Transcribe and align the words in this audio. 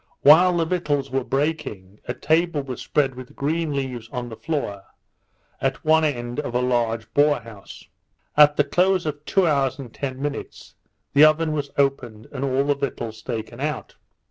While 0.21 0.57
the 0.57 0.65
victuals 0.65 1.11
were 1.11 1.23
baking, 1.23 1.99
a 2.07 2.15
table 2.15 2.63
was 2.63 2.81
spread 2.81 3.13
with 3.13 3.35
green 3.35 3.71
leaves 3.71 4.09
on 4.11 4.29
the 4.29 4.35
floor, 4.35 4.81
at 5.61 5.85
one 5.85 6.03
end 6.03 6.39
of 6.39 6.55
a 6.55 6.59
large 6.59 7.13
boat 7.13 7.43
house. 7.43 7.85
At 8.35 8.57
the 8.57 8.63
close 8.63 9.05
of 9.05 9.23
two 9.25 9.45
hours 9.45 9.77
and 9.77 9.93
ten 9.93 10.19
minutes, 10.19 10.73
the 11.13 11.23
oven 11.25 11.51
was 11.51 11.69
opened, 11.77 12.25
and 12.31 12.43
all 12.43 12.63
the 12.63 12.73
victuals 12.73 13.21
taken 13.21 13.59
out. 13.59 13.93